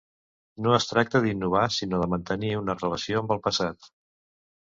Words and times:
No 0.67 0.71
es 0.77 0.87
tracta 0.91 1.21
d'innovar 1.25 1.65
sinó 1.75 1.99
de 2.03 2.09
mantenir 2.15 2.51
una 2.61 2.77
relació 2.79 3.19
amb 3.23 3.35
el 3.37 3.43
passat. 3.49 3.93